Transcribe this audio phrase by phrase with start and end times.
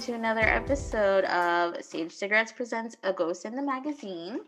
[0.00, 4.40] welcome to another episode of Sage Cigarettes Presents A Ghost in the Magazine.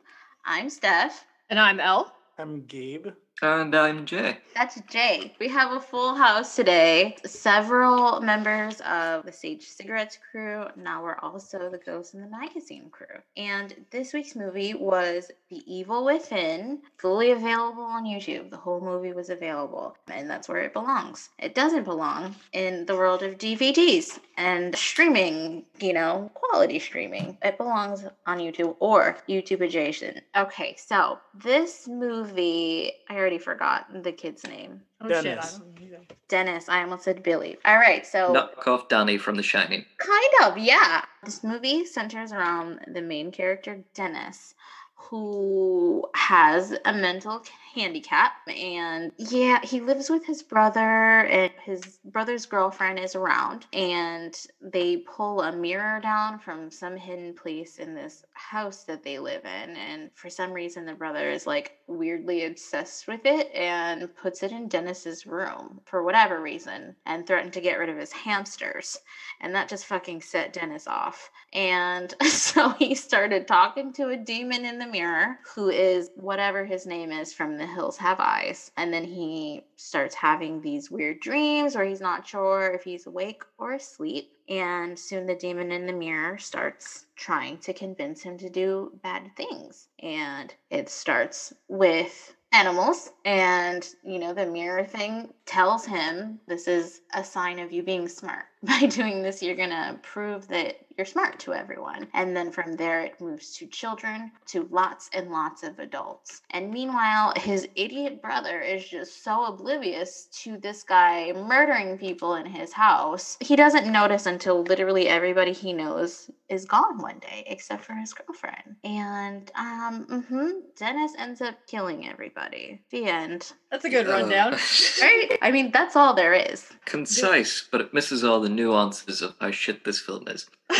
[0.46, 1.10] I'm Stef.
[1.50, 2.14] And I'm L.
[2.38, 3.08] I'm Gabe.
[3.40, 4.38] And I'm Jay.
[4.54, 5.34] That's Jay.
[5.40, 7.16] We have a full house today.
[7.24, 10.66] Several members of the Sage Cigarettes crew.
[10.76, 13.06] Now we're also the Ghost in the Magazine crew.
[13.36, 18.50] And this week's movie was The Evil Within, fully available on YouTube.
[18.50, 21.30] The whole movie was available, and that's where it belongs.
[21.38, 27.38] It doesn't belong in the world of DVDs and streaming, you know, quality streaming.
[27.42, 30.20] It belongs on YouTube or YouTube adjacent.
[30.36, 34.82] Okay, so this movie, I already forgot the kid's name.
[35.00, 35.58] Oh shit, I Dennis.
[35.58, 36.12] don't.
[36.28, 36.68] Dennis.
[36.68, 37.56] I almost said Billy.
[37.64, 39.84] All right, so Knock off Danny from The Shining.
[39.98, 41.04] kind of, yeah.
[41.24, 44.54] This movie centers around the main character, Dennis,
[44.94, 47.42] who has a mental
[47.74, 48.32] handicap.
[48.48, 53.66] And yeah, he lives with his brother, and his brother's girlfriend is around.
[53.72, 59.18] And they pull a mirror down from some hidden place in this house that they
[59.18, 59.76] live in.
[59.76, 64.52] And for some reason, the brother is like weirdly obsessed with it and puts it
[64.52, 68.98] in Dennis's room for whatever reason and threatened to get rid of his hamsters.
[69.40, 71.30] And that just fucking set Dennis off.
[71.52, 76.86] And so he started talking to a demon in the mirror who is whatever his
[76.86, 78.72] name is from The Hills Have Eyes.
[78.76, 83.44] And then he starts having these weird dreams where he's not sure if he's awake
[83.56, 84.32] or asleep.
[84.48, 89.30] And soon the demon in the mirror starts trying to convince him to do bad
[89.36, 89.86] things.
[90.00, 97.00] And it starts with animals and you know the mirror thing tells him this is
[97.14, 101.38] a sign of you being smart by doing this you're gonna prove that you're smart
[101.40, 102.08] to everyone.
[102.14, 106.42] And then from there it moves to children to lots and lots of adults.
[106.50, 112.46] And meanwhile his idiot brother is just so oblivious to this guy murdering people in
[112.46, 113.36] his house.
[113.40, 118.12] He doesn't notice until literally everybody he knows is gone one day except for his
[118.12, 118.76] girlfriend.
[118.84, 122.82] And um mhm, dennis ends up killing everybody.
[122.90, 124.54] The end That's a good rundown.
[124.54, 124.58] Uh,
[125.00, 129.34] right i mean that's all there is concise, but it misses all the nuances of
[129.40, 130.48] how shit this film is.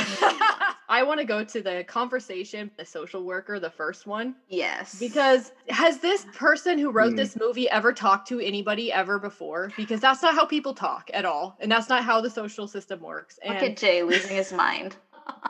[0.89, 5.53] I want to go to the conversation, the social worker, the first one, yes because
[5.69, 7.17] has this person who wrote Hmm.
[7.17, 9.73] this movie ever talked to anybody ever before?
[9.77, 13.01] Because that's not how people talk at all, and that's not how the social system
[13.01, 13.39] works.
[13.47, 14.97] look at jay losing his mind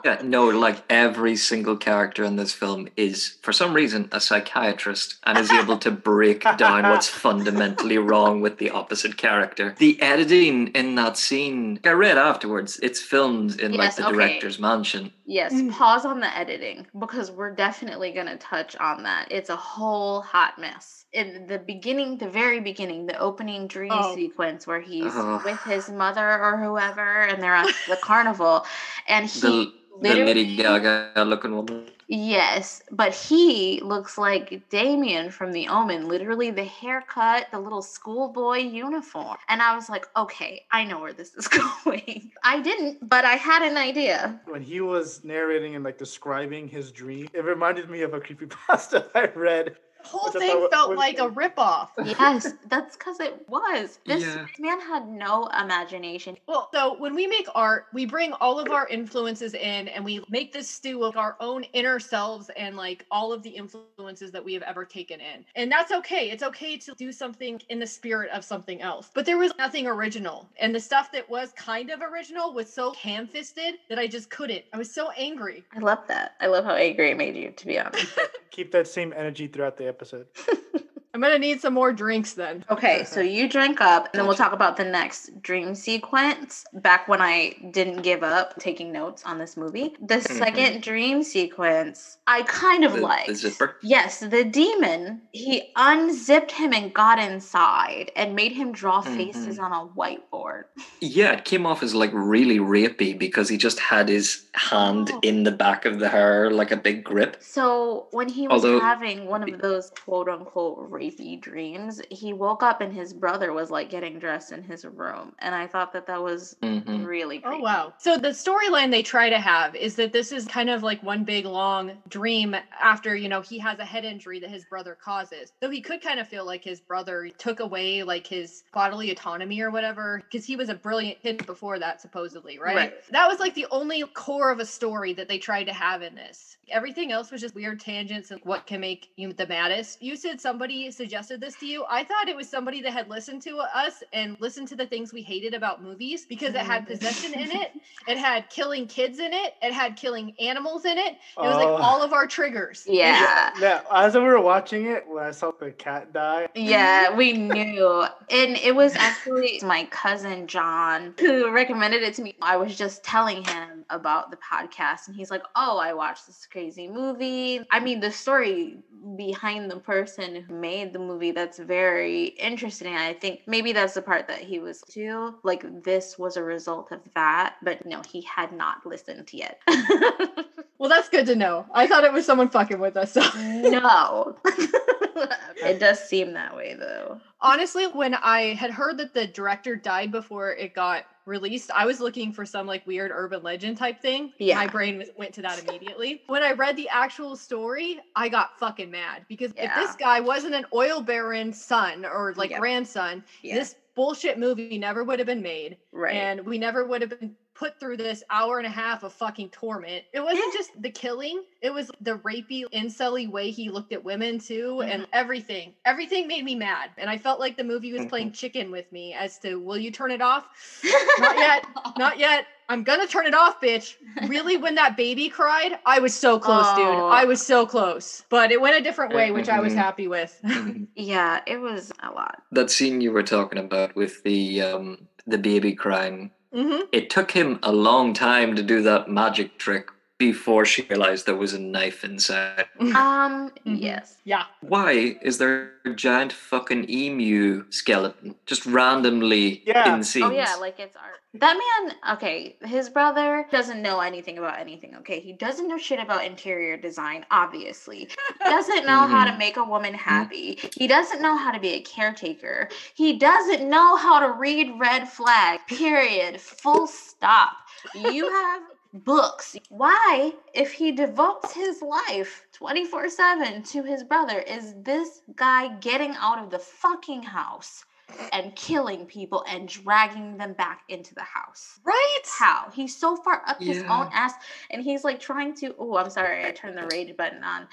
[0.03, 5.15] Yeah, no, like every single character in this film is, for some reason, a psychiatrist
[5.25, 9.75] and is able to break down what's fundamentally wrong with the opposite character.
[9.77, 14.13] The editing in that scene, I read afterwards, it's filmed in like the okay.
[14.15, 15.13] director's mansion.
[15.25, 15.71] Yes, Mm.
[15.71, 19.31] pause on the editing because we're definitely going to touch on that.
[19.31, 21.05] It's a whole hot mess.
[21.13, 24.15] In the beginning, the very beginning, the opening dream Oh.
[24.15, 25.41] sequence where he's Ugh.
[25.45, 28.65] with his mother or whoever and they're at the carnival
[29.07, 29.62] and he The,
[30.01, 31.85] the literally Lady Gaga looking woman.
[32.07, 36.07] Yes, but he looks like Damien from The Omen.
[36.07, 39.37] Literally, the haircut, the little schoolboy uniform.
[39.47, 41.47] And I was like, okay, I know where this is
[41.85, 42.31] going.
[42.43, 44.39] I didn't, but I had an idea.
[44.45, 49.07] When he was narrating and like describing his dream, it reminded me of a creepypasta
[49.15, 49.77] I read.
[50.03, 51.89] The whole Which thing thought wa- felt was- like a ripoff.
[52.19, 53.99] Yes, that's because it was.
[54.05, 54.45] This Yeah.
[54.59, 56.37] man had no imagination.
[56.47, 60.23] Well, so when we make art, we bring all of our influences in and we
[60.29, 64.43] make this stew of our own inner selves and like all of the influences that
[64.43, 65.43] we have ever taken in.
[65.55, 66.29] And that's okay.
[66.29, 69.09] It's okay to do something in the spirit of something else.
[69.13, 70.49] But there was nothing original.
[70.59, 74.29] And the stuff that was kind of original was so ham fisted that I just
[74.29, 74.63] couldn't.
[74.73, 75.63] I was so angry.
[75.75, 76.35] I love that.
[76.41, 78.07] I love how angry it made you, to be honest.
[78.51, 80.27] Keep that same energy throughout the episode.
[81.13, 82.65] I'm going to need some more drinks then.
[82.71, 86.65] Okay, so you drink up, and then we'll talk about the next dream sequence.
[86.73, 90.37] Back when I didn't give up taking notes on this movie, the mm-hmm.
[90.37, 93.27] second dream sequence, I kind of The, liked.
[93.27, 93.75] the zipper.
[93.83, 99.15] Yes, the demon, he unzipped him and got inside and made him draw mm-hmm.
[99.15, 100.63] faces on a whiteboard.
[100.99, 105.19] Yeah, it came off as like really rapey because he just had his hand Oh.
[105.21, 107.37] in the back of the hair like a big grip.
[107.39, 112.63] So when he was Although- having one of those quote unquote rapey dreams, he woke
[112.63, 115.33] up and his brother was like getting dressed in his room.
[115.39, 117.05] And I thought that that was Mhm.
[117.05, 117.93] really Oh wow.
[117.97, 121.23] So the storyline they try to have is that this is kind of like one
[121.23, 125.51] big long dream after, you know, he has a head injury that his brother causes.
[125.61, 129.61] So he could kind of feel like his brother took away like his bodily autonomy
[129.61, 132.75] or whatever because he was a brilliant kid before that supposedly, right?
[132.75, 132.93] Right.
[133.11, 136.15] That was like the only core of a story that they tried to have in
[136.15, 136.57] this.
[136.69, 140.01] Everything else was just weird tangents and what can make you the maddest.
[140.01, 143.41] You said somebody suggested this to you, I thought it was somebody that had listened
[143.43, 146.87] to us and listened to the things we hated about movies because it had mm.
[146.87, 147.71] possession in it,
[148.07, 151.13] it had killing kids in it, it had killing animals in it.
[151.13, 151.57] It was Oh.
[151.57, 152.87] like all of our triggers.
[152.93, 153.51] Yeah.
[153.59, 158.05] Yeah, as we were watching it, when I saw the cat die, Yeah, we knew.
[158.29, 162.35] And it was actually my cousin John who recommended it to me.
[162.41, 166.47] I was just telling him about the podcast, and he's like, Oh, I watched this
[166.51, 167.61] crazy movie.
[167.71, 168.77] I mean, the story
[169.15, 172.95] behind the person who made the movie that's very interesting.
[172.95, 175.35] I think maybe that's the part that he was too.
[175.43, 179.61] Like, this was a result of that, but no, he had not listened yet.
[180.83, 181.65] Well, that's good to know.
[181.73, 183.13] I thought it was someone fucking with us.
[183.13, 183.21] So.
[183.37, 184.35] no.
[185.57, 187.19] it does seem that way, though.
[187.41, 191.99] Honestly, when I had heard that the director died before it got released, I was
[191.99, 194.33] looking for some like weird urban legend type thing.
[194.39, 194.55] Yeah.
[194.55, 196.21] My brain was, went to that immediately.
[196.27, 200.55] when I read the actual story, I got fucking mad because if this guy wasn't
[200.55, 202.59] an oil baron's son or like Yeah.
[202.59, 203.55] grandson, Yeah.
[203.55, 205.77] this bullshit movie never would have been made.
[205.91, 206.15] right.
[206.15, 209.49] And we never would have been put through this hour and a half of fucking
[209.49, 210.03] torment.
[210.11, 214.39] It wasn't just the killing, it was the rapey, incelly way he looked at women
[214.39, 214.89] too, Mm-hmm.
[214.91, 215.73] and everything.
[215.85, 216.89] Everything made me mad.
[216.97, 219.91] And I felt like the movie was playing chicken with me as to will you
[219.91, 220.45] turn it off?
[221.19, 221.65] Not yet.
[221.97, 222.45] Not yet.
[222.69, 223.95] I'm gonna turn it off, bitch.
[224.27, 226.85] Really, when that baby cried, I was so close, dude.
[226.87, 227.07] Oh.
[227.07, 228.23] I was so close.
[228.29, 229.77] But it went a different way, which I was Mhm.
[229.77, 230.39] happy with.
[230.95, 232.41] Yeah, it was a lot.
[232.51, 236.31] that scene you were talking about with the um, the baby crying.
[236.53, 241.25] Hmm It took him a long time to do that magic trick before she realized
[241.25, 242.65] there was a knife inside.
[242.79, 243.79] Um, Mhm.
[243.81, 244.17] yes.
[244.25, 244.43] Yeah.
[244.61, 249.93] Why is there a giant fucking emu skeleton just randomly Yeah.
[249.95, 250.25] in scenes?
[250.25, 251.19] Oh yeah, like it's art.
[251.35, 255.19] That man, okay, his brother doesn't know anything about anything, okay?
[255.19, 258.07] He doesn't know shit about interior design, obviously.
[258.39, 260.59] Doesn't know how to make a woman happy.
[260.77, 262.69] He doesn't know how to be a caretaker.
[262.93, 265.61] He doesn't know how to read red flag.
[265.67, 266.39] Period.
[266.39, 267.53] Full stop.
[267.95, 268.61] You have
[268.93, 269.57] books.
[269.69, 276.15] Why, if he devotes his life 24 7 to his brother, is this guy getting
[276.19, 277.85] out of the fucking house
[278.31, 281.79] and killing people and dragging them back into the house?
[281.83, 282.21] Right?
[282.37, 282.69] How?
[282.73, 284.33] He's so far up his own ass
[284.69, 285.75] and he's like trying to.
[285.79, 287.67] Oh, I'm sorry, I turned the rage button on.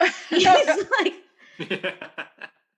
[0.30, 0.46] He's
[1.00, 1.14] like,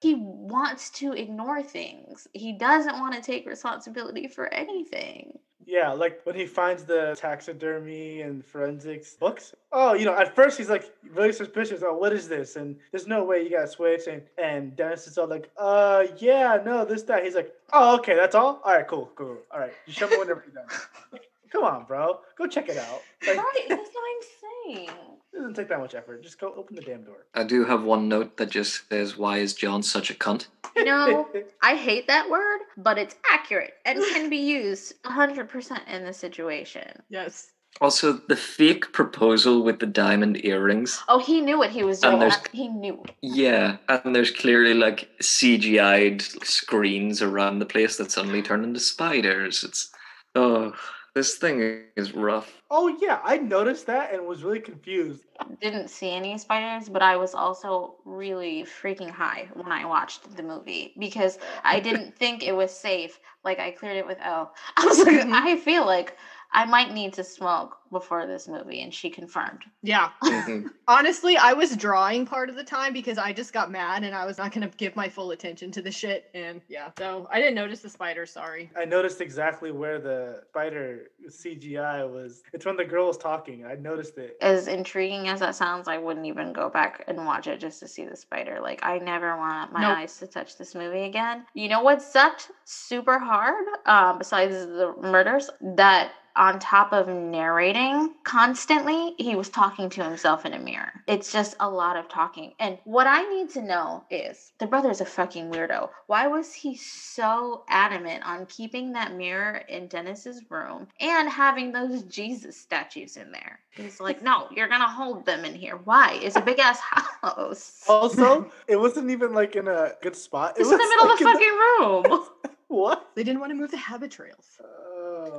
[0.00, 2.28] he wants to ignore things.
[2.34, 5.38] He doesn't want to take responsibility for anything.
[5.66, 9.54] Yeah, like when he finds the taxidermy and forensics books.
[9.72, 11.82] Oh, you know, at first he's like really suspicious.
[11.84, 12.56] Oh, what is this?
[12.56, 14.06] And there's no way you got switch.
[14.06, 17.24] And and Dennis is all like, uh, yeah, no, this that.
[17.24, 18.60] He's like, oh, okay, that's all.
[18.64, 19.38] All right, cool, cool.
[19.50, 21.20] All right, you show me whenever you're done.
[21.50, 23.00] Come on, bro, go check it out.
[23.26, 25.13] Like, Right, that's what I'm saying.
[25.34, 26.22] It doesn't take that much effort.
[26.22, 27.26] Just go open the damn door.
[27.34, 30.46] I do have one note that just says, "Why is John such a cunt?"
[30.76, 31.28] You know,
[31.62, 37.02] I hate that word, but it's accurate and can be used 100% in the situation.
[37.08, 37.50] Yes.
[37.80, 41.02] Also, the fake proposal with the diamond earrings.
[41.08, 42.20] Oh, he knew what he was doing.
[42.20, 43.02] there's- He knew.
[43.20, 49.64] Yeah, and there's clearly like CGI'd screens around the place that suddenly turn into spiders.
[49.64, 49.90] It's
[50.36, 50.72] oh,
[51.14, 51.60] this thing
[51.96, 52.62] is rough.
[52.70, 55.24] oh yeah, I noticed that and was really confused.
[55.60, 60.42] Didn't see any spiders, but I was also really freaking high when I watched the
[60.42, 63.18] movie because I didn't think it was safe.
[63.42, 64.54] Like I cleared it with L.
[64.76, 65.32] I was like, Mhm.
[65.32, 66.16] I feel like
[66.54, 69.62] I might need to smoke before this movie, and she confirmed.
[69.82, 70.10] Yeah.
[70.24, 70.70] Mhm.
[70.86, 74.26] Honestly, I was drawing part of the time because I just got mad and I
[74.26, 76.28] was not going to give my full attention to the shit.
[76.34, 78.26] And yeah, so I didn't notice the spider.
[78.26, 78.70] Sorry.
[78.78, 82.42] I noticed exactly where the spider CGI was.
[82.52, 83.64] It's when the girl was talking.
[83.64, 84.36] I noticed it.
[84.42, 87.88] As intriguing as that sounds, I wouldn't even go back and watch it just to
[87.88, 88.58] see the spider.
[88.60, 89.96] Like, I never want my Nope.
[89.98, 91.46] eyes to touch this movie again.
[91.54, 95.48] You know what sucked super hard, um, besides the murders?
[95.76, 100.92] That on top of narrating constantly, he was talking to himself in a mirror.
[101.06, 102.54] It's just a lot of talking.
[102.58, 105.90] And what I need to know is the brother's a fucking weirdo.
[106.06, 112.02] Why was he so adamant on keeping that mirror in Dennis's room and having those
[112.02, 113.60] Jesus statues in there?
[113.70, 115.78] He's like, no, you're gonna hold them in here.
[115.84, 116.18] Why?
[116.22, 117.84] It's a big ass house.
[117.88, 120.56] Also, it wasn't even like in a good spot.
[120.56, 122.26] It it's in the was, middle of the like, in fucking room.
[122.68, 123.10] What?
[123.14, 124.58] They didn't want to move the Habitrails.
[124.60, 124.93] Oh.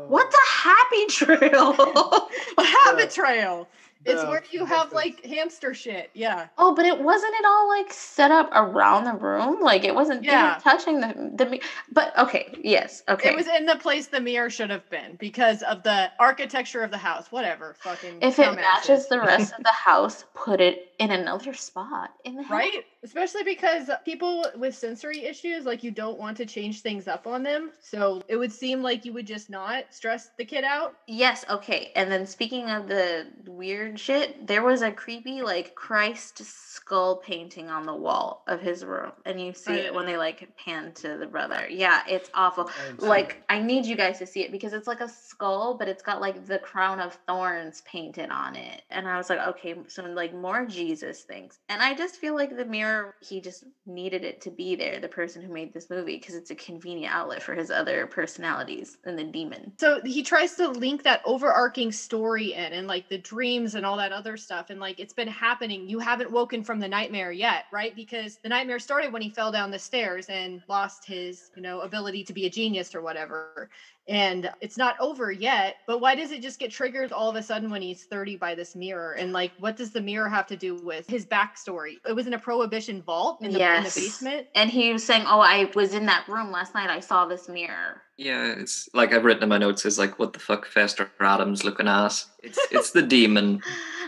[0.08, 1.76] What the happy trail?
[2.58, 3.68] A habit trail.
[4.06, 6.12] It's Oh, where you have like hamster shit.
[6.14, 6.48] Yeah.
[6.58, 9.60] Oh, but it wasn't it all like set up around the room?
[9.62, 10.60] Like it wasn't Yeah.
[10.64, 11.60] touching the the
[11.92, 13.30] but okay, yes, okay.
[13.30, 16.92] It was in the place the mirror should have been because of the architecture of
[16.92, 17.32] the house.
[17.32, 17.76] Whatever.
[17.80, 18.56] Fucking if it dumbasses.
[18.56, 22.52] matches the rest of the house, put it in another spot in the house.
[22.52, 22.86] Right?
[23.04, 27.44] Especially because people with sensory issues, like you don't want to change things up on
[27.44, 27.72] them.
[27.82, 30.96] So it would seem like you would just not stress the kid out.
[31.08, 31.92] Yes, okay.
[31.96, 37.70] And then speaking of the weird shit, there was a creepy like Christ skull painting
[37.70, 39.12] on the wall of his room.
[39.26, 41.68] And you see it when they like pan to the brother.
[41.70, 42.70] Yeah, it's awful.
[42.70, 45.88] I Like I need you guys to see it because it's like a skull, but
[45.88, 48.84] it's got like the crown of thorns painted on it.
[48.90, 51.60] And I was like, okay, so like more Jesus things.
[51.70, 55.08] And I just feel like the mirror, he just needed it to be there, the
[55.08, 59.18] person who made this movie, because it's a convenient outlet for his other personalities and
[59.18, 59.74] the demon.
[59.80, 63.98] So he tries to link that overarching story in and like the dreams and all
[63.98, 64.70] that other stuff.
[64.70, 65.88] And like it's been happening.
[65.88, 67.96] You haven't woken from the nightmare yet, right?
[67.96, 71.82] Because the nightmare started when he fell down the stairs and lost his, you know,
[71.82, 73.70] ability to be a genius or whatever.
[74.08, 75.78] And it's not over yet.
[75.88, 78.54] But why does it just get triggered all of a sudden when he's 30 by
[78.54, 79.14] this mirror?
[79.14, 81.96] And like, what does the mirror have to do with his backstory?
[82.08, 84.48] It was in a prohibition vault in the, in the basement.
[84.54, 86.90] And he was saying, Oh, I was in that room last night.
[86.90, 88.02] I saw this mirror.
[88.18, 91.64] Yeah, it's like I've written in my notes is like what the fuck Fester Addams
[91.66, 92.28] looking ass.
[92.44, 93.62] It's it's the demon,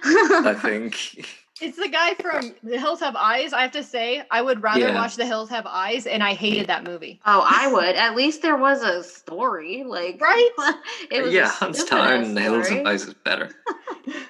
[0.04, 1.26] I think.
[1.60, 3.52] It's the guy from The Hills Have Eyes.
[3.52, 4.94] I have to say, I would rather Yeah.
[4.96, 7.20] watch The Hills Have Eyes, and I hated that movie.
[7.26, 7.96] Oh, I would.
[7.96, 9.84] At least there was a story.
[9.84, 10.50] Like Right?
[11.12, 13.50] it was yeah, Hans Town the Hills Have Eyes is better.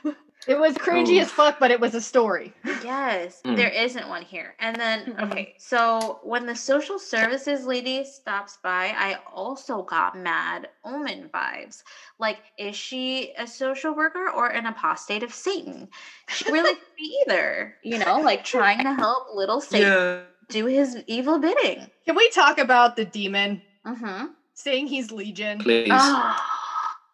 [0.48, 1.22] It was cringy Oh.
[1.22, 2.54] as fuck, but it was a story.
[2.84, 3.58] Yes, Mm.
[3.58, 4.56] there isn't one here.
[4.60, 10.70] And then, okay, so when the social services lady stops by, I also got mad
[10.86, 11.84] omen vibes.
[12.18, 15.90] Like, is she a social worker or an apostate of Satan?
[16.30, 20.22] She really could be either, you know, like trying to help little Satan Yeah.
[20.50, 21.92] do his evil bidding.
[22.06, 24.28] Can we talk about the demon Mm-hmm.
[24.54, 25.60] saying he's Legion?
[25.60, 25.92] Please.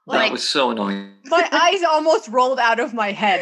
[0.08, 0.12] Ah.
[0.14, 1.12] that like- was so annoying.
[1.26, 3.42] My eyes almost rolled out of my head.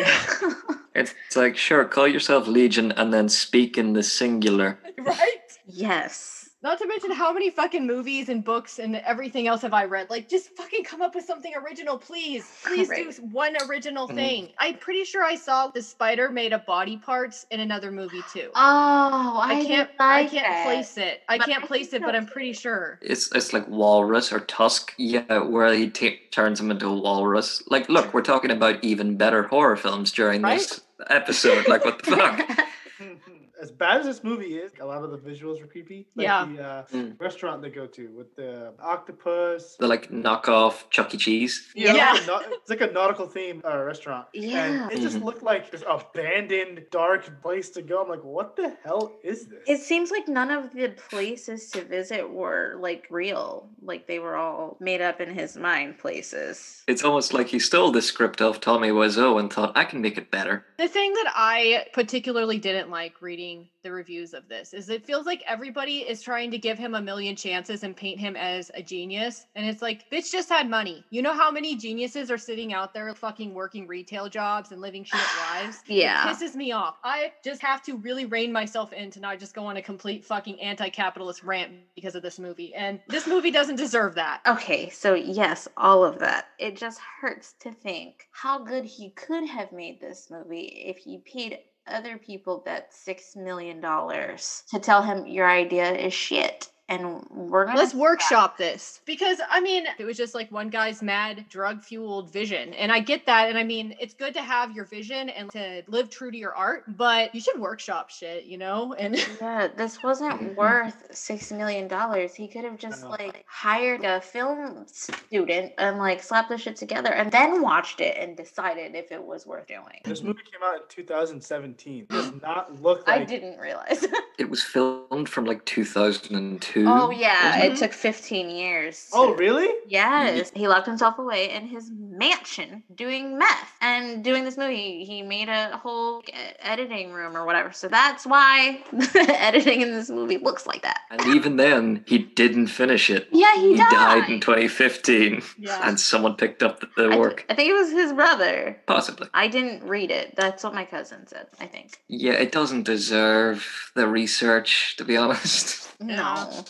[0.96, 4.80] It's, it's like sure, call yourself Legion and then speak in the singular.
[4.98, 5.58] right?
[5.66, 6.41] yes.
[6.64, 10.12] Not to mention how many fucking movies and books and everything else have I read?
[10.12, 12.46] Like, just fucking come up with something original, please.
[12.64, 13.08] Please do Right.
[13.08, 14.14] s- one original Mhm.
[14.16, 14.50] thing.
[14.60, 18.52] I'm pretty sure I saw the spider made of body parts in another movie too.
[18.56, 19.68] Oh, I, I can't.
[19.68, 20.66] didn't I can't that.
[20.66, 21.24] place it.
[21.28, 23.00] I But can't I place it, but I'm pretty sure.
[23.02, 27.64] It's it's like walrus or tusk, yeah, where he ta turns him into a walrus.
[27.68, 31.68] Like, look, we're talking about even better horror films during this episode.
[31.68, 32.60] Like, what the fuck?
[33.62, 36.08] as bad as this movie is, a lot of the visuals were creepy.
[36.16, 36.46] Like Yeah.
[36.46, 37.20] The uh, Mm.
[37.22, 39.76] restaurant they go to with the octopus.
[39.80, 41.18] The like knockoff Chuck E.
[41.18, 41.70] Cheese.
[41.76, 42.12] You know, Yeah.
[42.14, 44.28] like a nau- it's like a nautical theme uh, restaurant.
[44.34, 44.66] Yeah.
[44.66, 45.24] And it just Mhm.
[45.26, 48.02] looked like this abandoned, dark place to go.
[48.04, 49.64] I'm like, what the hell is this?
[49.68, 53.70] It seems like none of the places to visit were like real.
[53.82, 56.84] Like they were all made up in his mind places.
[56.88, 60.18] It's almost like he stole the script of Tommy Wiseau and thought, I can make
[60.18, 60.66] it better.
[60.78, 63.51] The thing that I particularly didn't like reading
[63.84, 67.02] the reviews of this is it feels like everybody is trying to give him a
[67.02, 69.46] million chances and paint him as a genius.
[69.56, 71.04] And it's like, bitch just had money.
[71.10, 75.04] You know how many geniuses are sitting out there fucking working retail jobs and living
[75.04, 75.20] shit
[75.54, 75.80] lives?
[75.88, 76.30] Yeah.
[76.30, 76.98] It pisses me off.
[77.04, 80.24] I just have to really rein myself in to not just go on a complete
[80.24, 82.74] fucking anti-capitalist rant because of this movie.
[82.74, 84.42] And this movie doesn't deserve that.
[84.48, 86.48] Okay, so yes, all of that.
[86.60, 91.20] It just hurts to think how good he could have made this movie if he
[91.20, 91.60] paid
[91.92, 96.71] other people that six million dollars to tell him your idea is shit.
[96.92, 100.70] And we're gonna Let's scrap workshop this because I mean, it was just like one
[100.70, 102.74] guy's mad drug fueled vision.
[102.74, 103.48] And I get that.
[103.48, 106.54] And I mean, it's good to have your vision and to live true to your
[106.54, 108.94] art, but you should workshop shit, you know?
[108.94, 110.56] And Yeah, this wasn't mm-hmm.
[110.56, 112.36] worth six million dollars.
[112.36, 117.14] He could have just like hired a film student and like slapped the shit together
[117.14, 120.02] and then watched it and decided if it was worth doing.
[120.04, 122.00] This movie came out in 2017.
[122.02, 124.06] It does not look like I didn't realize.
[124.38, 126.81] It was filmed from like 2002.
[126.88, 127.78] Oh yeah, wasn't it it?
[127.80, 129.10] took fifteen years.
[129.14, 129.70] Oh, really?
[129.88, 135.04] Yes, he locked himself away in his mansion doing meth and doing this movie.
[135.06, 136.24] He made a whole
[136.60, 137.72] editing room or whatever.
[137.72, 138.82] So that's why
[139.16, 141.00] editing in this movie looks like that.
[141.10, 143.28] And even then, he didn't finish it.
[143.32, 145.82] Yeah, he, He died in 2015, yeah.
[145.88, 147.46] and someone picked up the, the I, th- work.
[147.50, 148.78] I think it was his brother.
[148.88, 149.28] Possibly.
[149.34, 150.36] I didn't read it.
[150.36, 151.48] That's what my cousin said.
[151.60, 152.00] I think.
[152.08, 155.91] Yeah, it doesn't deserve the research, to be honest.
[156.02, 156.50] No.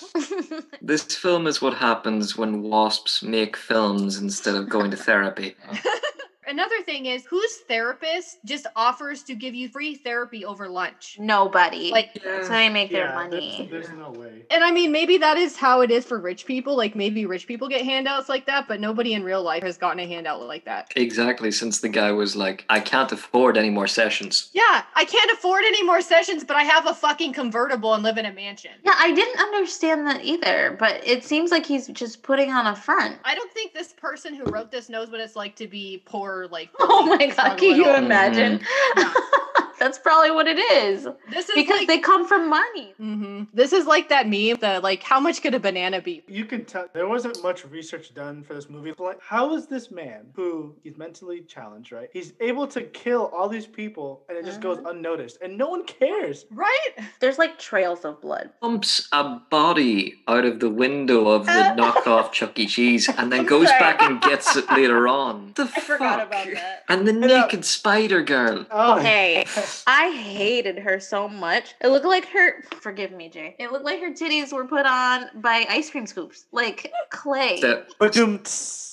[0.84, 5.56] This film is what happens when wasps make films instead of going to therapy.
[6.52, 11.16] Another thing is whose therapist just offers to give you free therapy over lunch?
[11.18, 11.92] Nobody.
[11.92, 13.70] Like that's how they make their money.
[13.72, 14.44] there's, there's no way.
[14.52, 16.76] and I mean maybe that is how it is for rich people.
[16.76, 20.02] Like maybe rich people get handouts like that, but nobody in real life has gotten
[20.02, 20.92] a handout like that.
[20.98, 24.50] Exactly, since the guy was like, I can't afford any more sessions.
[24.52, 28.18] Yeah, I can't afford any more sessions, but I have a fucking convertible and live
[28.18, 28.72] in a mansion.
[28.84, 32.76] Yeah, I didn't understand that either, but it seems like he's just putting on a
[32.76, 33.20] front.
[33.24, 36.41] I don't think this person who wrote this knows what it's like to be poor,
[36.48, 37.96] like Oh my god, can at you all.
[37.96, 38.60] imagine?
[38.96, 39.04] Yeah.
[39.04, 39.38] Mm-hmm.
[39.82, 41.08] That's probably what it is.
[41.32, 42.94] This is Because like, they come from money.
[43.02, 43.48] Mhm.
[43.52, 46.24] This is like that meme the like how much could a banana be?
[46.28, 48.94] You can tell there wasn't much research done for this movie.
[49.00, 52.10] Like, how is this man who he's mentally challenged, right?
[52.14, 55.84] He's able to kill all these people and it just goes unnoticed and no one
[55.86, 56.46] cares.
[56.52, 56.90] Right?
[57.20, 58.52] There's like trails of blood.
[58.62, 62.68] Pumps a body out of the window of the knockoff Chuck E.
[62.68, 63.80] Cheese and then goes sorry.
[63.80, 65.54] back and gets it later on.
[65.56, 66.28] The I forgot fuck?
[66.28, 66.84] about that.
[66.88, 67.28] And the know.
[67.42, 68.68] naked spider girl.
[68.70, 69.44] Oh, Hey,
[69.88, 71.76] I hated her so much.
[71.82, 72.64] It looked like her.
[72.82, 73.56] Forgive me, Jay.
[73.60, 77.60] It looked like her titties were put on by ice cream scoops, like clay.
[77.62, 78.44] Stef, But um,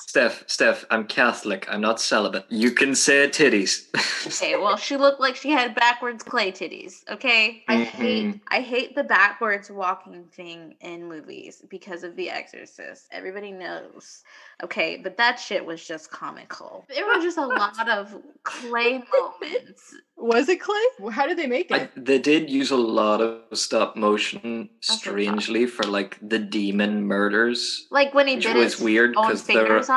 [0.09, 1.67] Stef, Stef, I'm Catholic.
[1.71, 2.47] I'm not celibate.
[2.49, 3.85] You can say titties.
[4.27, 7.09] Okay, well, she looked like she had backwards clay titties.
[7.09, 8.41] Okay, I hate, Mhm.
[8.49, 13.07] I hate the backwards walking thing in movies because of The Exorcist.
[13.13, 14.25] Everybody knows.
[14.63, 16.85] Okay, but that shit was just comical.
[16.95, 19.95] There were just a lot of clay moments.
[20.17, 21.11] Was it clay?
[21.13, 22.05] How did they make I, it?
[22.05, 27.87] they did use a lot of stop motion, strangely, for like the demon murders.
[27.93, 29.89] Like when he Which bit was his weird own 'cause there- fingers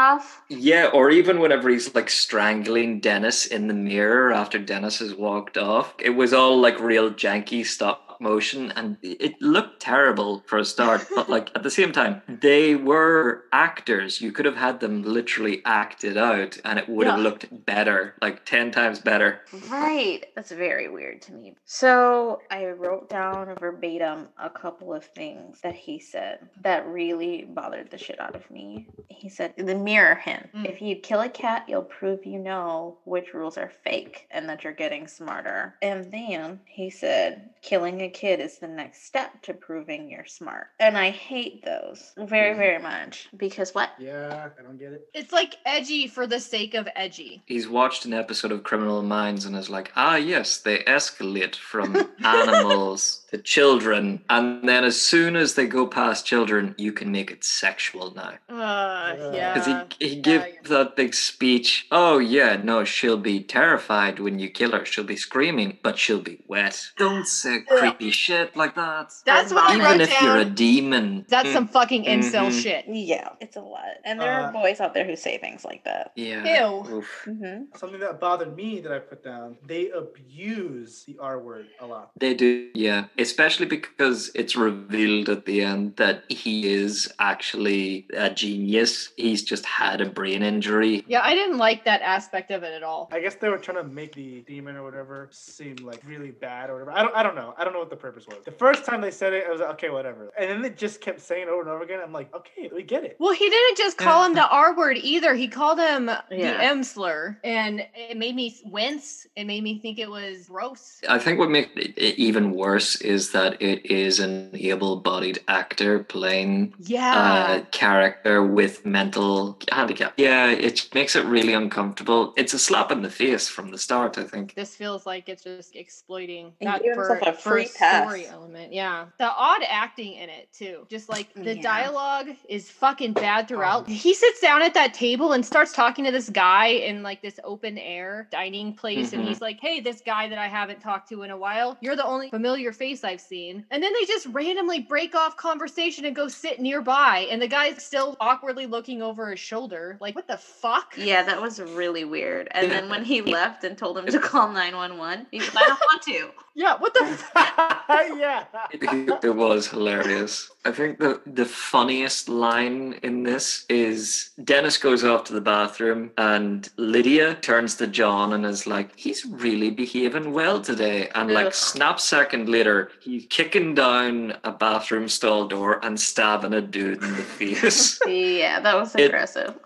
[0.50, 5.58] Yeah, or even whenever he's like strangling Dennis in the mirror after Dennis has walked
[5.58, 5.94] off.
[6.00, 11.08] It was all like real janky stop motion and it looked terrible for a start,
[11.16, 14.22] but like at the same time, they were actors.
[14.22, 18.16] You could have had them literally act it out and it would have looked better,
[18.22, 19.42] like 10 times better.
[19.70, 20.26] Right.
[20.36, 21.56] That's very weird to me.
[21.66, 27.90] So I wrote down verbatim a couple of things that he said that really bothered
[27.90, 28.88] the shit out of me.
[29.10, 30.48] He said, the mirror him.
[30.56, 30.70] Mm.
[30.70, 34.64] If you kill a cat, you'll prove you know which rules are fake and that
[34.64, 35.76] you're getting smarter.
[35.82, 40.68] And then he said, killing a kid is the next step to proving you're smart.
[40.80, 43.90] And I hate those very, very much because what?
[44.00, 45.08] yeah, I don't get it.
[45.14, 47.44] It's like edgy for the sake of edgy.
[47.46, 52.10] He's watched an episode of Criminal Minds and is like, ah, yes, they escalate from
[52.24, 54.24] animals to children.
[54.30, 58.34] And then as soon as they go past children, you can make it sexual now.
[58.50, 59.54] Uh, yeah.
[59.54, 60.70] Because he, he gave yeah.
[60.70, 61.88] that big speech.
[61.92, 64.86] Oh, yeah, no, she'll be terrified when you kill her.
[64.86, 66.82] She'll be screaming, but she'll be wet.
[66.98, 69.14] Don't say creepy shit like that.
[69.26, 70.24] That's what I Even wrote if down.
[70.24, 71.26] you're a demon.
[71.30, 72.62] That's Mm, some fucking incel Mhm.
[72.64, 72.86] shit.
[72.88, 73.84] Yeah, it's a lot.
[74.06, 76.14] And there Uh, are boys out there who say things like that.
[76.16, 76.66] Yeah.
[76.68, 76.96] Ew.
[76.98, 77.22] Oof.
[77.26, 81.86] hmm Something that bothered me that I put down, they abuse the R word a
[81.86, 82.12] lot.
[82.18, 83.06] They do, yeah.
[83.18, 89.12] Especially because it's revealed at the end that he is actually a genius.
[89.18, 91.04] He's just had a brain injury.
[91.08, 93.10] Yeah, I didn't like that aspect of it at all.
[93.12, 96.70] I guess they were trying to make the demon or whatever seem like really bad
[96.70, 96.92] or whatever.
[96.92, 97.54] I don't I don't know.
[97.58, 98.38] I don't know what the purpose was.
[98.46, 100.32] The first time they said it, I was like, okay, whatever.
[100.40, 102.00] And then they just kept saying it over and over again.
[102.04, 103.18] I'm like, okay, we get it.
[103.20, 105.36] Well, he didn't just call him the R word either.
[105.36, 106.54] He called him Yeah.
[106.58, 109.28] the M slur, and it made me wince.
[109.36, 111.02] It made me think it was gross.
[111.08, 116.00] I think what makes it it even worse is that it is an able-bodied actor
[116.04, 117.56] playing Yeah.
[117.58, 120.14] a character with mental handicap.
[120.18, 122.34] Yeah, it makes it really uncomfortable.
[122.38, 124.56] It's a slap in the face from the start, I think.
[124.56, 128.74] this feels like it's just exploiting He that gave for, a free a story element.
[128.74, 130.86] Yeah, the odd acting in it too.
[130.90, 131.62] Just like the Yeah.
[131.62, 133.84] dialogue is fucking bad throughout.
[133.88, 133.92] Oh.
[133.92, 137.40] He sits down at that table and starts talking to this guy in like this
[137.44, 139.28] open air dining place, and Mhm.
[139.28, 142.06] he's like, "Hey, this guy that I haven't talked to in a while, you're the
[142.06, 146.28] only familiar face I've seen." And then they just randomly break off conversation and go
[146.28, 149.98] sit nearby, and the guy's still awkwardly looking over his shoulder.
[150.00, 150.94] Like, what the fuck?
[150.98, 152.48] Yeah, that was really weird.
[152.52, 155.80] And then when he left and told him to call 911, he said, I don't
[155.80, 156.32] want to.
[156.54, 157.00] Yeah, what the
[158.18, 158.46] yeah.
[158.72, 160.50] It, it was hilarious.
[160.66, 166.12] I think the the funniest line in this is Dennis goes off to the bathroom
[166.18, 171.54] and Lydia turns to John and is like, "He's really behaving well today." And like
[171.54, 177.16] snap second later, he's kicking down a bathroom stall door and stabbing a dude in
[177.16, 178.00] the face.
[178.08, 179.56] Yeah, that was It- aggressive.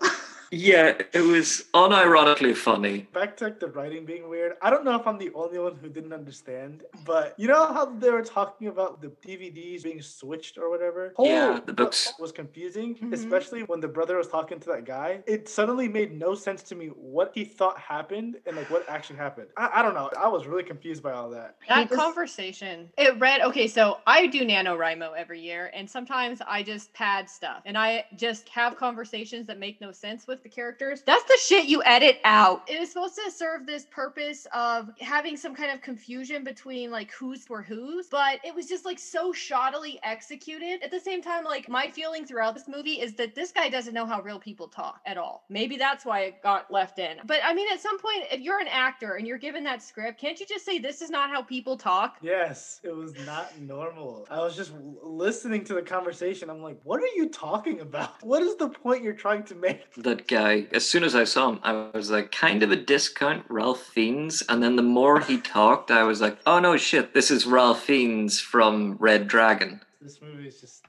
[0.50, 3.08] Yeah, it was unironically funny.
[3.12, 4.52] Back to like the writing being weird.
[4.62, 7.86] I don't know if I'm the only one who didn't understand, but you know how
[7.86, 11.12] they were talking about the DVDs being switched or whatever?
[11.18, 12.12] Yeah, the books.
[12.18, 13.12] was confusing, Mhm.
[13.12, 15.22] especially when the brother was talking to that guy.
[15.26, 19.16] It suddenly made no sense to me what he thought happened and like what actually
[19.16, 19.48] happened.
[19.56, 20.10] I, I don't know.
[20.18, 21.56] I was really confused by all that.
[21.68, 22.90] That was- conversation.
[22.96, 27.62] It read okay, so I do NaNoWriMo every year, and sometimes I just pad stuff
[27.64, 31.02] and I just have conversations that make no sense with the characters.
[31.06, 32.62] That's the shit you edit out.
[32.68, 37.12] It was supposed to serve this purpose of having some kind of confusion between like
[37.12, 40.82] who's for who's, but it was just like so shoddily executed.
[40.82, 43.94] At the same time, like my feeling throughout this movie is that this guy doesn't
[43.94, 45.44] know how real people talk at all.
[45.48, 47.18] Maybe that's why it got left in.
[47.24, 50.20] But I mean, at some point, if you're an actor and you're given that script,
[50.20, 52.16] can't you just say this is not how people talk?
[52.20, 54.26] Yes, it was not normal.
[54.30, 54.72] I was just
[55.02, 56.50] listening to the conversation.
[56.50, 58.22] I'm like, what are you talking about?
[58.22, 59.84] What is the point you're trying to make?
[60.28, 62.76] That uh, guy, as soon as I saw him, I was like, kind of a
[62.76, 64.42] discount Ralph Fiennes.
[64.48, 67.82] And then the more he talked, I was like, oh no, shit, this is Ralph
[67.82, 69.80] Fiennes from Red Dragon.
[70.00, 70.84] This movie is just,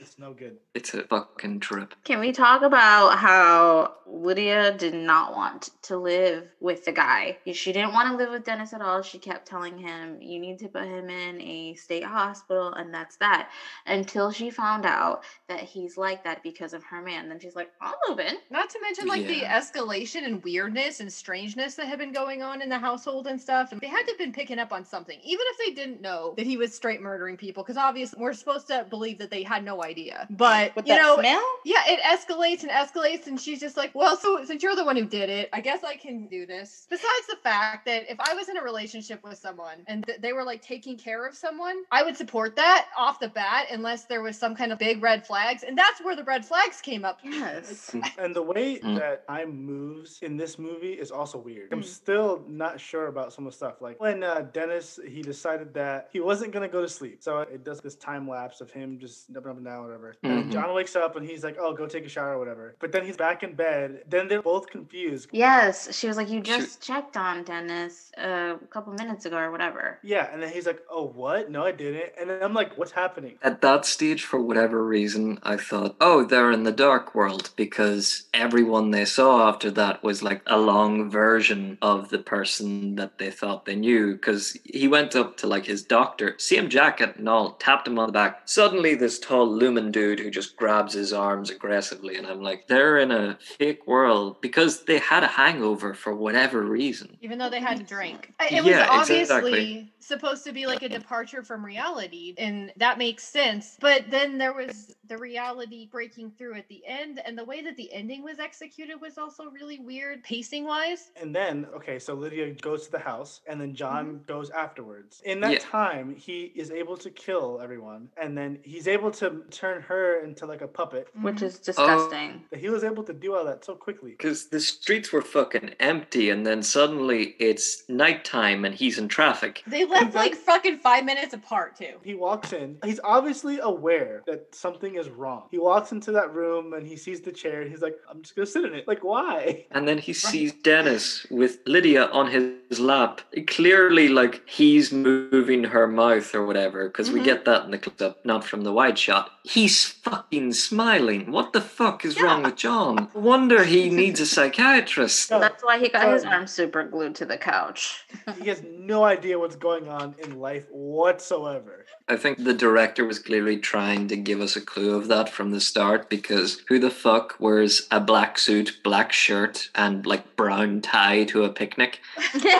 [0.00, 0.56] it's no good.
[0.74, 1.94] It's a fucking trip.
[2.04, 7.36] Can we talk about how Lydia did not want to live with the guy?
[7.52, 9.02] She didn't want to live with Dennis at all.
[9.02, 13.16] She kept telling him, You need to put him in a state hospital, and that's
[13.16, 13.50] that.
[13.86, 17.28] Until she found out that he's like that because of her man.
[17.28, 18.36] Then she's like, I'll move in.
[18.50, 22.62] Not to mention like the escalation and weirdness and strangeness that had been going on
[22.62, 23.72] in the household and stuff.
[23.72, 26.34] And they had to have been picking up on something, even if they didn't know
[26.38, 29.62] that he was straight murdering people, because obviously we're supposed to believe that they had
[29.62, 29.89] no idea.
[30.30, 31.42] But With you that know, smell?
[31.64, 34.96] yeah, it escalates and escalates, and she's just like, "Well, so since you're the one
[34.96, 38.34] who did it, I guess I can do this." Besides the fact that if I
[38.34, 41.82] was in a relationship with someone and th- they were like taking care of someone,
[41.90, 45.26] I would support that off the bat, unless there was some kind of big red
[45.26, 47.18] flags, and that's where the red flags came up.
[47.22, 47.94] Yes.
[48.18, 48.96] And the way Mm.
[48.96, 51.72] that I moves in this movie is also weird.
[51.72, 51.84] I'm Mm.
[51.84, 53.80] still not sure about some of the stuff.
[53.80, 57.64] Like when uh, Dennis, he decided that he wasn't gonna go to sleep, so it
[57.64, 60.16] does this time lapse of him just jumping up and down, whatever.
[60.22, 60.52] And then Mhm.
[60.52, 63.04] John wakes up and he's like, "Oh, go take a shower, or whatever." But then
[63.04, 64.02] he's back in bed.
[64.08, 65.28] Then they're both confused.
[65.32, 65.94] Yes.
[65.96, 69.50] She was like, You She- just checked on Dennis uh, a couple minutes ago or
[69.50, 69.98] whatever.
[70.02, 71.50] Yeah, and then he's like, "Oh, what?
[71.50, 75.38] No, I didn't." And then I'm like, "What's happening?" At that stage, for whatever reason,
[75.42, 80.22] I thought, oh, they're in the dark world because everyone they saw after that was
[80.22, 84.12] like a long version of the person that they thought they knew.
[84.12, 88.06] Because he went up to like his doctor, same jacket and all, tapped him on
[88.08, 88.42] the back.
[88.44, 92.98] Suddenly, this tall lumen dude who just grabs his arms aggressively, and I'm like, they're
[92.98, 97.16] in a fake world because they had a hangover for whatever reason.
[97.20, 98.32] even though they had to drink.
[98.50, 99.92] It was Yeah, obviously exactly.
[100.00, 103.76] supposed to be like a departure from reality, and that makes sense.
[103.80, 107.76] But then there was the reality breaking through at the end, and the way that
[107.76, 111.10] the ending was executed was also really weird, pacing wise.
[111.20, 114.24] And then, okay, so Lydia goes to the house, and then John mm-hmm.
[114.26, 115.20] goes afterwards.
[115.24, 115.58] In that Yeah.
[115.60, 120.46] time, he is able to kill everyone, and then he's able to turn her into
[120.46, 121.08] like a puppet.
[121.20, 121.42] Which Mhm.
[121.42, 122.44] is disgusting.
[122.56, 124.12] He was able to do all that so quickly.
[124.12, 129.62] Because the streets were fucking empty, and then suddenly it's nighttime and he's in traffic.
[129.66, 131.94] They left like fucking five minutes apart too.
[132.02, 132.78] He walks in.
[132.84, 135.44] He's obviously aware that something is wrong.
[135.50, 137.62] He walks into that room and he sees the chair.
[137.62, 139.66] And he's like, "I'm just gonna sit in it." Like, why?
[139.70, 143.20] And then he sees Dennis with Lydia on his lap.
[143.46, 147.24] Clearly, like he's moving her mouth or whatever, because we Mhm.
[147.24, 149.30] get that in the close up, not from the wide shot.
[149.42, 151.32] He's fucking smiling.
[151.32, 153.08] What the fuck is wrong with John?
[153.14, 155.30] Wonder he needs a psychiatrist.
[155.30, 158.04] No, That's why he got his arm super glued to the couch.
[158.42, 161.86] he has no idea what's going on in life whatsoever.
[162.08, 165.52] I think the director was clearly trying to give us a clue of that from
[165.52, 170.80] the start because who the fuck wears a black suit, black shirt, and like brown
[170.80, 172.00] tie to a picnic?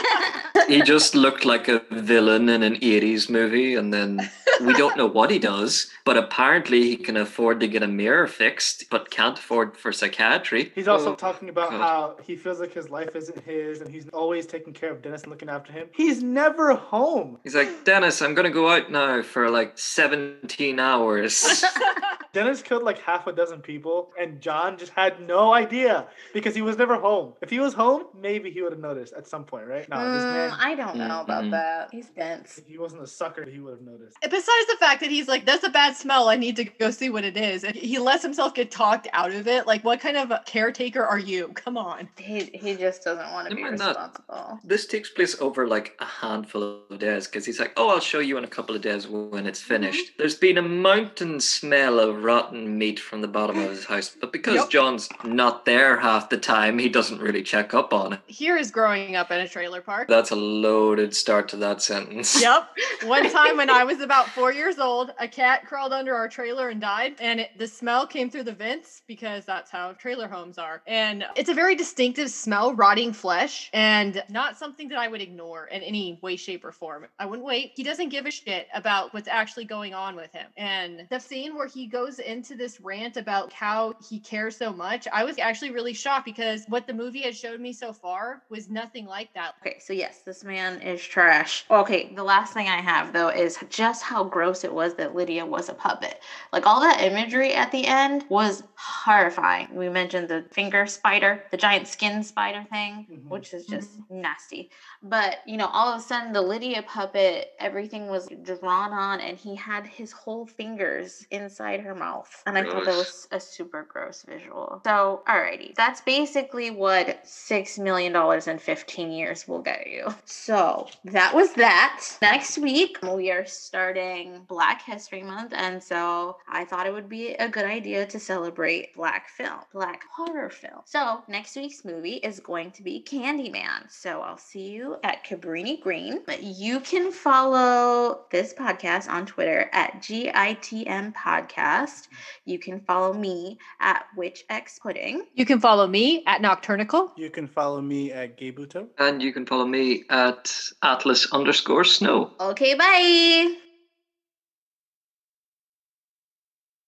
[0.69, 5.07] he just looked like a villain in an 80s movie and then we don't know
[5.07, 9.39] what he does but apparently he can afford to get a mirror fixed but can't
[9.39, 11.81] afford for psychiatry He's also Oh, talking about God.
[11.81, 15.23] how he feels like his life isn't his and he's always taking care of Dennis
[15.23, 15.89] and looking after him.
[15.93, 17.39] He's never home.
[17.45, 21.65] he's like dennis i'm gonna go out now for like 17 hours
[22.33, 26.63] Dennis killed like half a dozen people, and John just had no idea because he
[26.63, 27.33] was never home.
[27.41, 29.89] If he was home, maybe he would have noticed at some point, right?
[29.89, 31.51] No, this Mm, man, I don't know about Mhm.
[31.53, 31.89] that.
[31.93, 32.59] He's dense.
[32.59, 34.17] if he wasn't a sucker, he would have noticed.
[34.23, 36.29] Besides the fact that he's like, that's a bad smell.
[36.29, 37.65] I need to go see what it is.
[37.65, 39.67] And he lets himself get talked out of it.
[39.67, 41.49] Like, what kind of caretaker are you?
[41.55, 42.09] Come on.
[42.17, 44.59] He he just doesn't want to be Am I not- responsible.
[44.65, 48.19] this takes place over like a handful of days because he's like oh i'll show
[48.19, 52.20] you in a couple of days when it's finished there's been a mountain smell of
[52.21, 54.15] rotten meat from the bottom of his house.
[54.21, 54.71] But because Yep.
[54.71, 58.21] John's not there half the time, he doesn't really check up on it.
[58.27, 60.09] Here is growing up in a trailer park.
[60.09, 62.41] That's a loaded start to that sentence.
[62.51, 62.69] Yep.
[63.05, 66.69] One time when I was about four years old, a cat crawled under our trailer
[66.71, 67.15] and died.
[67.21, 70.83] And it, the smell came through the vents because that's how trailer homes are.
[70.87, 75.67] And it's a very distinctive smell, rotting flesh, and not something that I would ignore
[75.67, 77.07] in any way, shape, or form.
[77.19, 77.73] I wouldn't wait.
[77.75, 80.47] He doesn't give a shit about what's actually going on with him.
[80.57, 85.07] And the scene where he goes into this rant about how he cares so much,
[85.13, 88.69] I was actually really shocked because what the movie had showed me so far was
[88.69, 89.55] nothing like that.
[89.61, 91.65] Okay, so yes, this man is trash.
[91.71, 95.47] Okay, the last thing I have though is just how gross it was that Lydia
[95.47, 96.21] was a puppet.
[96.53, 99.75] Like all that imagery at the end was horrifying.
[99.75, 103.29] We mentioned the finger spider, the giant skin spider thing, Mhm.
[103.29, 104.71] which is just nasty.
[105.03, 109.37] But you know, all of a sudden the Lydia puppet, everything was drawn on and
[109.37, 112.43] he had his whole fingers inside her mouth.
[112.47, 114.81] And I thought that was a super gross visual.
[114.85, 115.75] So, alrighty.
[115.75, 120.15] That's basically what six million dollars in 15 years will get you.
[120.25, 122.03] So that was that.
[122.23, 127.35] Next week we are starting Black History Month, and so I thought it would be
[127.35, 130.81] a good idea to celebrate black film, black horror film.
[130.85, 133.91] So next week's movie is going to be Candyman.
[133.91, 136.21] So I'll see you at Cabrini Green.
[136.41, 142.09] You can follow this podcast on Twitter at GITM Podcast.
[142.45, 145.27] You can follow me at WitchX Pudding.
[145.35, 147.13] You can follow me at Nocturnical.
[147.17, 148.89] You can follow me at Geibuto.
[148.99, 150.53] And you can follow me at
[150.83, 152.33] Atlas underscore Snow.
[152.41, 153.70] Okay, bye.